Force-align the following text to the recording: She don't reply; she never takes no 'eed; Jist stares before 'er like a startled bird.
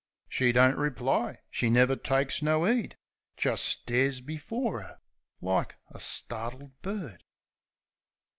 She 0.27 0.51
don't 0.51 0.77
reply; 0.79 1.41
she 1.51 1.69
never 1.69 1.95
takes 1.95 2.41
no 2.41 2.67
'eed; 2.67 2.95
Jist 3.37 3.63
stares 3.63 4.19
before 4.19 4.81
'er 4.81 4.99
like 5.41 5.75
a 5.91 5.99
startled 5.99 6.71
bird. 6.81 7.23